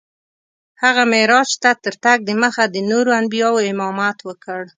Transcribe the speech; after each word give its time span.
هغه 0.83 1.03
معراج 1.11 1.49
ته 1.63 1.71
تر 1.83 1.95
تګ 2.05 2.17
دمخه 2.29 2.63
د 2.69 2.75
نورو 2.91 3.11
انبیاوو 3.21 3.65
امامت 3.71 4.17
وکړ. 4.23 4.61